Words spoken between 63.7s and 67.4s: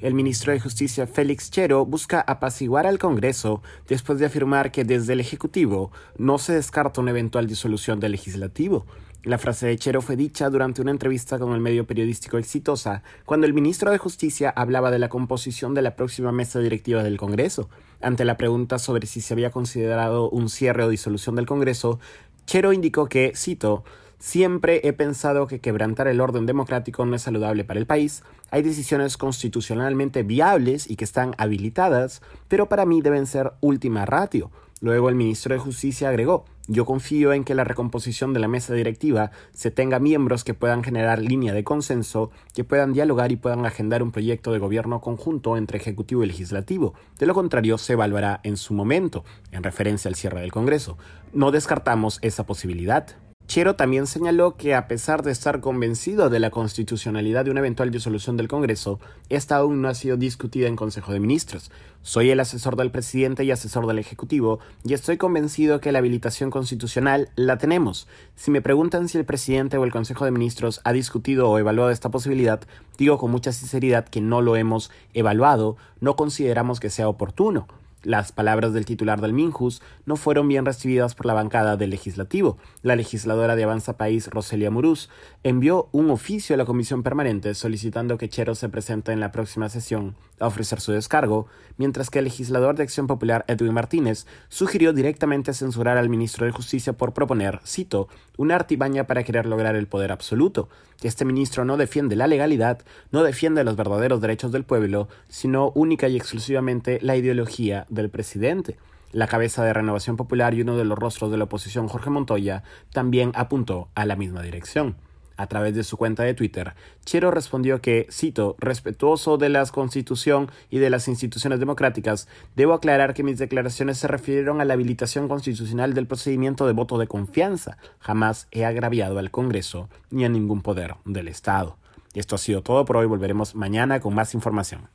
del Ejecutivo y estoy convencido que la habilitación constitucional